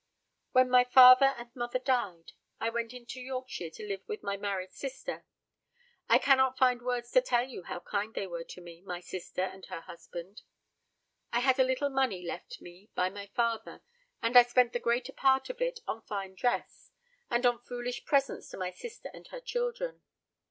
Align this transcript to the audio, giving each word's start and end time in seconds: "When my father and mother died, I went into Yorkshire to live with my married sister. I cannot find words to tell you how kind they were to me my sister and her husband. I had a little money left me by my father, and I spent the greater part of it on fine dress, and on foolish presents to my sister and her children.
"When 0.53 0.67
my 0.71 0.83
father 0.83 1.35
and 1.37 1.55
mother 1.55 1.77
died, 1.77 2.31
I 2.59 2.71
went 2.71 2.91
into 2.91 3.21
Yorkshire 3.21 3.69
to 3.69 3.87
live 3.87 4.01
with 4.07 4.23
my 4.23 4.35
married 4.35 4.71
sister. 4.71 5.25
I 6.09 6.17
cannot 6.17 6.57
find 6.57 6.81
words 6.81 7.11
to 7.11 7.21
tell 7.21 7.47
you 7.47 7.61
how 7.61 7.81
kind 7.81 8.11
they 8.15 8.25
were 8.25 8.43
to 8.45 8.61
me 8.61 8.81
my 8.81 8.99
sister 8.99 9.41
and 9.43 9.63
her 9.67 9.81
husband. 9.81 10.41
I 11.31 11.41
had 11.41 11.59
a 11.59 11.63
little 11.63 11.89
money 11.91 12.25
left 12.25 12.61
me 12.61 12.89
by 12.95 13.11
my 13.11 13.27
father, 13.27 13.83
and 14.23 14.35
I 14.35 14.41
spent 14.41 14.73
the 14.73 14.79
greater 14.79 15.13
part 15.13 15.51
of 15.51 15.61
it 15.61 15.81
on 15.85 16.01
fine 16.01 16.33
dress, 16.33 16.89
and 17.29 17.45
on 17.45 17.59
foolish 17.59 18.03
presents 18.03 18.49
to 18.49 18.57
my 18.57 18.71
sister 18.71 19.11
and 19.13 19.27
her 19.27 19.39
children. 19.39 20.01